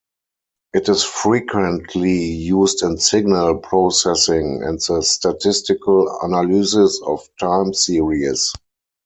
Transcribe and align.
It 0.73 0.89
is 0.89 1.03
frequently 1.03 2.23
used 2.23 2.81
in 2.81 2.97
signal 2.97 3.59
processing 3.59 4.63
and 4.63 4.79
the 4.81 5.03
statistical 5.03 6.17
analysis 6.23 6.99
of 7.05 7.29
time 7.39 7.71
series. 7.75 8.51